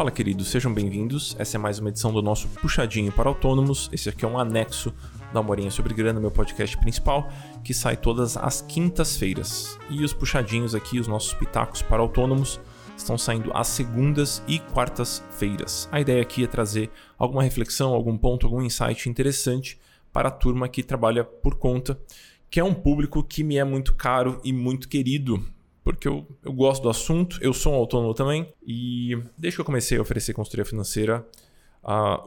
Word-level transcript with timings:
Fala, 0.00 0.10
queridos, 0.10 0.48
sejam 0.48 0.72
bem-vindos. 0.72 1.36
Essa 1.38 1.58
é 1.58 1.60
mais 1.60 1.78
uma 1.78 1.90
edição 1.90 2.10
do 2.10 2.22
nosso 2.22 2.48
Puxadinho 2.48 3.12
para 3.12 3.28
Autônomos. 3.28 3.90
Esse 3.92 4.08
aqui 4.08 4.24
é 4.24 4.28
um 4.28 4.38
anexo 4.38 4.94
da 5.30 5.42
Morinha 5.42 5.70
sobre 5.70 5.92
Grana, 5.92 6.18
meu 6.18 6.30
podcast 6.30 6.74
principal, 6.78 7.30
que 7.62 7.74
sai 7.74 7.98
todas 7.98 8.34
as 8.34 8.62
quintas-feiras. 8.62 9.78
E 9.90 10.02
os 10.02 10.14
puxadinhos 10.14 10.74
aqui, 10.74 10.98
os 10.98 11.06
nossos 11.06 11.34
pitacos 11.34 11.82
para 11.82 12.00
autônomos, 12.00 12.58
estão 12.96 13.18
saindo 13.18 13.52
às 13.52 13.66
segundas 13.66 14.42
e 14.48 14.58
quartas-feiras. 14.58 15.86
A 15.92 16.00
ideia 16.00 16.22
aqui 16.22 16.44
é 16.44 16.46
trazer 16.46 16.90
alguma 17.18 17.42
reflexão, 17.42 17.92
algum 17.92 18.16
ponto, 18.16 18.46
algum 18.46 18.62
insight 18.62 19.06
interessante 19.06 19.78
para 20.10 20.28
a 20.28 20.32
turma 20.32 20.66
que 20.66 20.82
trabalha 20.82 21.24
por 21.24 21.56
conta, 21.56 22.00
que 22.50 22.58
é 22.58 22.64
um 22.64 22.72
público 22.72 23.22
que 23.22 23.44
me 23.44 23.58
é 23.58 23.64
muito 23.64 23.94
caro 23.94 24.40
e 24.42 24.50
muito 24.50 24.88
querido 24.88 25.44
porque 25.92 26.08
eu, 26.08 26.26
eu 26.44 26.52
gosto 26.52 26.82
do 26.82 26.88
assunto, 26.88 27.38
eu 27.40 27.52
sou 27.52 27.72
um 27.72 27.76
autônomo 27.76 28.14
também, 28.14 28.52
e 28.66 29.18
desde 29.36 29.56
que 29.56 29.60
eu 29.60 29.64
comecei 29.64 29.98
a 29.98 30.02
oferecer 30.02 30.32
consultoria 30.32 30.64
financeira, 30.64 31.26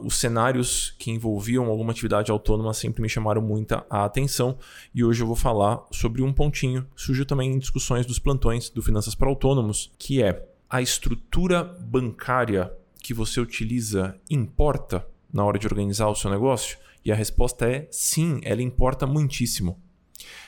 os 0.01 0.15
cenários 0.15 0.95
que 0.97 1.11
envolviam 1.11 1.65
alguma 1.65 1.91
atividade 1.91 2.31
autônoma 2.31 2.73
sempre 2.73 3.01
me 3.01 3.09
chamaram 3.09 3.41
muita 3.41 3.85
a 3.89 4.03
atenção, 4.03 4.57
e 4.93 5.03
hoje 5.03 5.21
eu 5.21 5.27
vou 5.27 5.35
falar 5.35 5.85
sobre 5.91 6.23
um 6.23 6.33
pontinho, 6.33 6.87
surgiu 6.95 7.25
também 7.25 7.51
em 7.51 7.59
discussões 7.59 8.05
dos 8.05 8.17
plantões 8.17 8.69
do 8.69 8.81
Finanças 8.81 9.13
para 9.13 9.29
Autônomos, 9.29 9.91
que 9.97 10.23
é 10.23 10.43
a 10.69 10.81
estrutura 10.81 11.63
bancária 11.63 12.73
que 12.99 13.13
você 13.13 13.39
utiliza 13.39 14.19
importa 14.29 15.05
na 15.31 15.45
hora 15.45 15.59
de 15.59 15.67
organizar 15.67 16.07
o 16.07 16.15
seu 16.15 16.31
negócio? 16.31 16.77
E 17.05 17.11
a 17.11 17.15
resposta 17.15 17.67
é 17.67 17.87
sim, 17.91 18.39
ela 18.43 18.61
importa 18.61 19.05
muitíssimo. 19.05 19.77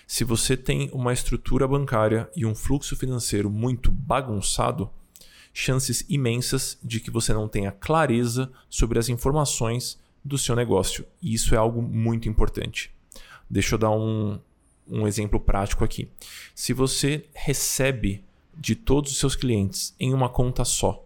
Se 0.07 0.23
você 0.23 0.55
tem 0.55 0.89
uma 0.93 1.13
estrutura 1.13 1.67
bancária 1.67 2.29
e 2.35 2.45
um 2.45 2.53
fluxo 2.53 2.95
financeiro 2.95 3.49
muito 3.49 3.91
bagunçado, 3.91 4.89
chances 5.53 6.05
imensas 6.09 6.77
de 6.83 6.99
que 6.99 7.09
você 7.09 7.33
não 7.33 7.47
tenha 7.47 7.71
clareza 7.71 8.51
sobre 8.69 8.99
as 8.99 9.09
informações 9.09 9.97
do 10.23 10.37
seu 10.37 10.55
negócio. 10.55 11.05
E 11.21 11.33
isso 11.33 11.55
é 11.55 11.57
algo 11.57 11.81
muito 11.81 12.27
importante. 12.29 12.91
Deixa 13.49 13.75
eu 13.75 13.79
dar 13.79 13.91
um, 13.91 14.39
um 14.87 15.07
exemplo 15.07 15.39
prático 15.39 15.83
aqui. 15.83 16.09
Se 16.53 16.73
você 16.73 17.25
recebe 17.33 18.23
de 18.57 18.75
todos 18.75 19.11
os 19.11 19.17
seus 19.17 19.35
clientes 19.35 19.95
em 19.99 20.13
uma 20.13 20.29
conta 20.29 20.63
só, 20.65 21.03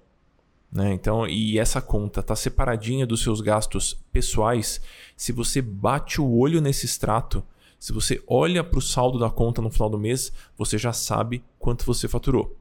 né? 0.71 0.93
Então, 0.93 1.27
e 1.27 1.57
essa 1.57 1.81
conta 1.81 2.19
está 2.19 2.35
separadinha 2.35 3.05
dos 3.05 3.23
seus 3.23 3.41
gastos 3.41 3.99
pessoais, 4.11 4.79
se 5.17 5.31
você 5.31 5.61
bate 5.61 6.21
o 6.21 6.37
olho 6.37 6.61
nesse 6.61 6.85
extrato, 6.85 7.43
se 7.80 7.94
você 7.94 8.22
olha 8.27 8.63
para 8.63 8.77
o 8.77 8.81
saldo 8.81 9.17
da 9.17 9.30
conta 9.30 9.61
no 9.61 9.72
final 9.72 9.89
do 9.89 9.97
mês, 9.97 10.31
você 10.58 10.77
já 10.77 10.91
sabe 10.91 11.44
quanto 11.58 11.86
você 11.86 12.08
faturou. 12.08 12.58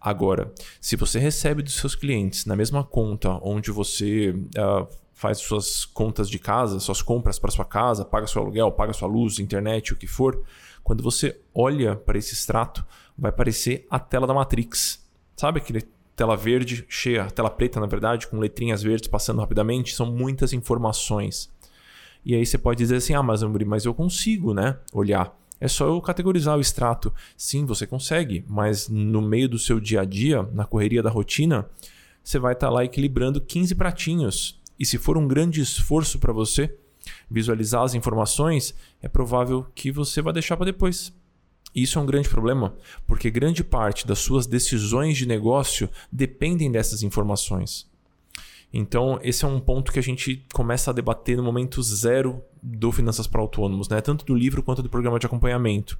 Agora, 0.00 0.54
se 0.80 0.94
você 0.94 1.18
recebe 1.18 1.62
dos 1.62 1.74
seus 1.74 1.94
clientes 1.94 2.46
na 2.46 2.54
mesma 2.54 2.84
conta 2.84 3.40
onde 3.42 3.72
você 3.72 4.30
uh, 4.30 4.86
faz 5.12 5.38
suas 5.38 5.84
contas 5.84 6.30
de 6.30 6.38
casa, 6.38 6.78
suas 6.78 7.02
compras 7.02 7.38
para 7.38 7.50
sua 7.50 7.64
casa, 7.64 8.04
paga 8.04 8.26
seu 8.26 8.40
aluguel, 8.40 8.70
paga 8.70 8.92
sua 8.92 9.08
luz, 9.08 9.38
internet, 9.38 9.92
o 9.92 9.96
que 9.96 10.06
for, 10.06 10.44
quando 10.84 11.02
você 11.02 11.40
olha 11.52 11.96
para 11.96 12.16
esse 12.16 12.34
extrato, 12.34 12.86
vai 13.18 13.30
aparecer 13.30 13.86
a 13.90 13.98
tela 13.98 14.26
da 14.26 14.34
Matrix. 14.34 15.04
Sabe 15.34 15.58
aquele 15.58 15.82
tela 16.14 16.36
verde 16.36 16.86
cheia, 16.88 17.30
tela 17.30 17.50
preta 17.50 17.80
na 17.80 17.86
verdade, 17.86 18.28
com 18.28 18.38
letrinhas 18.38 18.82
verdes 18.82 19.08
passando 19.08 19.40
rapidamente? 19.40 19.94
São 19.94 20.06
muitas 20.06 20.52
informações. 20.52 21.50
E 22.26 22.34
aí 22.34 22.44
você 22.44 22.58
pode 22.58 22.78
dizer 22.78 22.96
assim: 22.96 23.14
ah, 23.14 23.22
mas, 23.22 23.40
mas 23.44 23.84
eu 23.84 23.94
consigo 23.94 24.52
né, 24.52 24.76
olhar. 24.92 25.32
É 25.60 25.68
só 25.68 25.86
eu 25.86 26.00
categorizar 26.00 26.58
o 26.58 26.60
extrato. 26.60 27.14
Sim, 27.36 27.64
você 27.64 27.86
consegue, 27.86 28.44
mas 28.48 28.88
no 28.88 29.22
meio 29.22 29.48
do 29.48 29.60
seu 29.60 29.78
dia 29.78 30.00
a 30.00 30.04
dia, 30.04 30.42
na 30.52 30.64
correria 30.64 31.04
da 31.04 31.08
rotina, 31.08 31.70
você 32.22 32.40
vai 32.40 32.54
estar 32.54 32.66
tá 32.66 32.72
lá 32.72 32.84
equilibrando 32.84 33.40
15 33.40 33.76
pratinhos. 33.76 34.60
E 34.76 34.84
se 34.84 34.98
for 34.98 35.16
um 35.16 35.28
grande 35.28 35.60
esforço 35.60 36.18
para 36.18 36.32
você 36.32 36.76
visualizar 37.30 37.82
as 37.84 37.94
informações, 37.94 38.74
é 39.00 39.08
provável 39.08 39.64
que 39.72 39.92
você 39.92 40.20
vai 40.20 40.32
deixar 40.32 40.56
para 40.56 40.66
depois. 40.66 41.14
Isso 41.72 41.96
é 41.96 42.02
um 42.02 42.06
grande 42.06 42.28
problema, 42.28 42.74
porque 43.06 43.30
grande 43.30 43.62
parte 43.62 44.04
das 44.04 44.18
suas 44.18 44.46
decisões 44.46 45.16
de 45.16 45.26
negócio 45.26 45.88
dependem 46.10 46.72
dessas 46.72 47.04
informações. 47.04 47.88
Então, 48.72 49.18
esse 49.22 49.44
é 49.44 49.48
um 49.48 49.60
ponto 49.60 49.92
que 49.92 49.98
a 49.98 50.02
gente 50.02 50.44
começa 50.52 50.90
a 50.90 50.94
debater 50.94 51.36
no 51.36 51.42
momento 51.42 51.82
zero 51.82 52.42
do 52.62 52.90
Finanças 52.92 53.26
para 53.26 53.40
Autônomos, 53.40 53.88
né? 53.88 54.00
tanto 54.00 54.24
do 54.24 54.34
livro 54.34 54.62
quanto 54.62 54.82
do 54.82 54.90
programa 54.90 55.18
de 55.18 55.26
acompanhamento. 55.26 55.98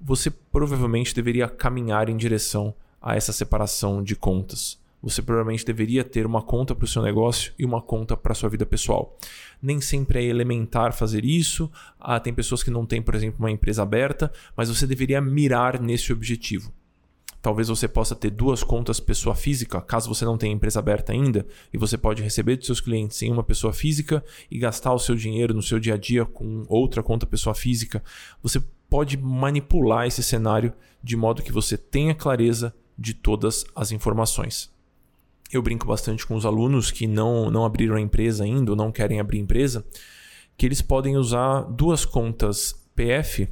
Você 0.00 0.30
provavelmente 0.30 1.14
deveria 1.14 1.48
caminhar 1.48 2.08
em 2.08 2.16
direção 2.16 2.74
a 3.00 3.16
essa 3.16 3.32
separação 3.32 4.02
de 4.02 4.14
contas. 4.14 4.78
Você 5.02 5.20
provavelmente 5.20 5.66
deveria 5.66 6.02
ter 6.02 6.24
uma 6.24 6.40
conta 6.40 6.74
para 6.74 6.84
o 6.84 6.88
seu 6.88 7.02
negócio 7.02 7.52
e 7.58 7.64
uma 7.64 7.82
conta 7.82 8.16
para 8.16 8.32
a 8.32 8.34
sua 8.34 8.48
vida 8.48 8.64
pessoal. 8.64 9.18
Nem 9.60 9.78
sempre 9.78 10.18
é 10.18 10.22
elementar 10.24 10.94
fazer 10.94 11.26
isso. 11.26 11.70
Ah, 12.00 12.18
tem 12.18 12.32
pessoas 12.32 12.62
que 12.62 12.70
não 12.70 12.86
têm, 12.86 13.02
por 13.02 13.14
exemplo, 13.14 13.38
uma 13.38 13.50
empresa 13.50 13.82
aberta, 13.82 14.32
mas 14.56 14.70
você 14.70 14.86
deveria 14.86 15.20
mirar 15.20 15.78
nesse 15.78 16.10
objetivo. 16.10 16.72
Talvez 17.44 17.68
você 17.68 17.86
possa 17.86 18.16
ter 18.16 18.30
duas 18.30 18.64
contas 18.64 18.98
pessoa 18.98 19.34
física, 19.34 19.78
caso 19.78 20.08
você 20.08 20.24
não 20.24 20.38
tenha 20.38 20.54
empresa 20.54 20.78
aberta 20.78 21.12
ainda, 21.12 21.46
e 21.70 21.76
você 21.76 21.98
pode 21.98 22.22
receber 22.22 22.56
dos 22.56 22.64
seus 22.64 22.80
clientes 22.80 23.20
em 23.20 23.30
uma 23.30 23.44
pessoa 23.44 23.70
física 23.70 24.24
e 24.50 24.58
gastar 24.58 24.94
o 24.94 24.98
seu 24.98 25.14
dinheiro 25.14 25.52
no 25.52 25.60
seu 25.60 25.78
dia 25.78 25.92
a 25.92 25.96
dia 25.98 26.24
com 26.24 26.64
outra 26.70 27.02
conta 27.02 27.26
pessoa 27.26 27.54
física. 27.54 28.02
Você 28.42 28.62
pode 28.88 29.18
manipular 29.18 30.06
esse 30.06 30.22
cenário 30.22 30.72
de 31.02 31.18
modo 31.18 31.42
que 31.42 31.52
você 31.52 31.76
tenha 31.76 32.14
clareza 32.14 32.74
de 32.98 33.12
todas 33.12 33.66
as 33.76 33.92
informações. 33.92 34.72
Eu 35.52 35.60
brinco 35.60 35.86
bastante 35.86 36.26
com 36.26 36.36
os 36.36 36.46
alunos 36.46 36.90
que 36.90 37.06
não, 37.06 37.50
não 37.50 37.66
abriram 37.66 37.96
a 37.96 38.00
empresa 38.00 38.44
ainda 38.44 38.70
ou 38.70 38.76
não 38.76 38.90
querem 38.90 39.20
abrir 39.20 39.38
empresa, 39.38 39.84
que 40.56 40.64
eles 40.64 40.80
podem 40.80 41.18
usar 41.18 41.60
duas 41.64 42.06
contas 42.06 42.74
PF 42.96 43.50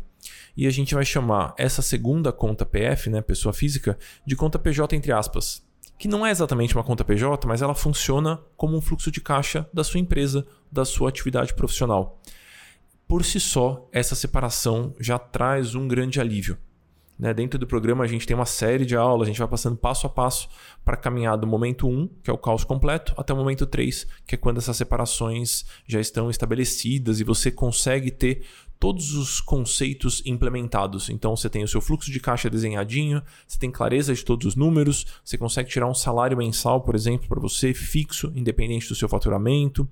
e 0.57 0.67
a 0.67 0.71
gente 0.71 0.95
vai 0.95 1.05
chamar 1.05 1.55
essa 1.57 1.83
segunda 1.83 2.33
conta 2.33 2.67
PF, 2.67 3.11
né, 3.11 3.21
pessoa 3.21 3.53
física, 3.53 3.99
de 4.27 4.37
conta 4.37 4.59
PJ 4.59 4.95
entre 4.95 5.13
aspas, 5.13 5.63
que 5.99 6.09
não 6.09 6.27
é 6.27 6.31
exatamente 6.31 6.75
uma 6.75 6.85
conta 6.85 7.05
PJ, 7.05 7.47
mas 7.47 7.63
ela 7.63 7.75
funciona 7.75 8.41
como 8.57 8.77
um 8.77 8.81
fluxo 8.81 9.11
de 9.11 9.21
caixa 9.21 9.69
da 9.73 9.85
sua 9.85 10.01
empresa, 10.01 10.47
da 10.71 10.85
sua 10.85 11.09
atividade 11.09 11.55
profissional. 11.55 12.21
Por 13.07 13.25
si 13.25 13.39
só, 13.39 13.89
essa 13.93 14.15
separação 14.15 14.95
já 14.99 15.19
traz 15.19 15.75
um 15.75 15.87
grande 15.87 16.21
alívio. 16.21 16.59
Né? 17.19 17.33
Dentro 17.33 17.59
do 17.59 17.67
programa, 17.67 18.03
a 18.03 18.07
gente 18.07 18.27
tem 18.27 18.35
uma 18.35 18.47
série 18.47 18.85
de 18.85 18.97
aulas, 18.97 19.27
a 19.27 19.31
gente 19.31 19.39
vai 19.39 19.47
passando 19.47 19.77
passo 19.77 20.07
a 20.07 20.11
passo 20.11 20.49
para 20.85 20.97
caminhar 20.97 21.37
do 21.37 21.47
momento 21.47 21.87
1, 21.87 22.09
que 22.23 22.31
é 22.31 22.33
o 22.33 22.39
caos 22.39 22.65
completo, 22.65 23.15
até 23.17 23.33
o 23.33 23.37
momento 23.37 23.65
3, 23.65 24.07
que 24.27 24.35
é 24.35 24.39
quando 24.39 24.59
essas 24.59 24.77
separações 24.77 25.65
já 25.87 26.01
estão 26.01 26.31
estabelecidas 26.31 27.21
e 27.21 27.25
você 27.25 27.51
consegue 27.53 28.11
ter 28.11 28.45
todos 28.83 29.15
os 29.15 29.41
conceitos 29.41 30.21
implementados. 30.27 31.09
Então 31.09 31.37
você 31.37 31.49
tem 31.49 31.63
o 31.63 31.69
seu 31.69 31.81
fluxo 31.81 32.11
de 32.11 32.19
caixa 32.19 32.51
desenhadinho, 32.51 33.23
você 33.47 33.57
tem 33.57 33.71
clareza 33.71 34.13
de 34.13 34.25
todos 34.25 34.45
os 34.45 34.57
números, 34.57 35.07
você 35.25 35.39
consegue 35.39 35.71
tirar 35.71 35.87
um 35.87 35.95
salário 35.95 36.37
mensal, 36.37 36.81
por 36.81 36.97
exemplo, 36.97 37.29
para 37.29 37.39
você 37.39 37.73
fixo, 37.73 38.33
independente 38.35 38.89
do 38.89 38.97
seu 38.97 39.09
faturamento. 39.09 39.89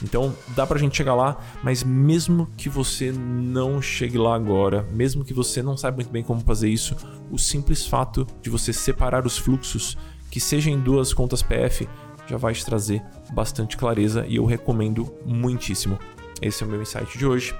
Então 0.00 0.32
dá 0.54 0.64
para 0.64 0.76
a 0.76 0.80
gente 0.80 0.96
chegar 0.96 1.16
lá, 1.16 1.40
mas 1.60 1.82
mesmo 1.82 2.46
que 2.56 2.68
você 2.68 3.10
não 3.10 3.82
chegue 3.82 4.16
lá 4.16 4.36
agora, 4.36 4.84
mesmo 4.92 5.24
que 5.24 5.34
você 5.34 5.60
não 5.60 5.76
saiba 5.76 5.96
muito 5.96 6.10
bem 6.10 6.22
como 6.22 6.40
fazer 6.42 6.68
isso, 6.68 6.94
o 7.32 7.36
simples 7.36 7.84
fato 7.84 8.24
de 8.40 8.48
você 8.48 8.72
separar 8.72 9.26
os 9.26 9.38
fluxos, 9.38 9.98
que 10.30 10.38
sejam 10.38 10.72
em 10.72 10.78
duas 10.78 11.12
contas 11.12 11.42
PF, 11.42 11.88
já 12.28 12.36
vai 12.36 12.54
te 12.54 12.64
trazer 12.64 13.02
bastante 13.32 13.76
clareza 13.76 14.24
e 14.24 14.36
eu 14.36 14.44
recomendo 14.44 15.12
muitíssimo. 15.26 15.98
Esse 16.40 16.62
é 16.62 16.66
o 16.66 16.70
meu 16.70 16.80
insight 16.80 17.18
de 17.18 17.26
hoje. 17.26 17.56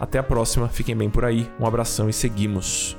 Até 0.00 0.18
a 0.18 0.22
próxima, 0.22 0.68
fiquem 0.68 0.96
bem 0.96 1.10
por 1.10 1.24
aí, 1.24 1.50
um 1.58 1.66
abração 1.66 2.08
e 2.08 2.12
seguimos. 2.12 2.96